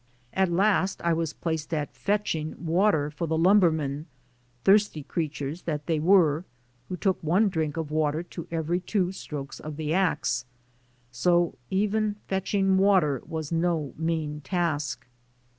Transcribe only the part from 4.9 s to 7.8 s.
creatures that they were, who took one drink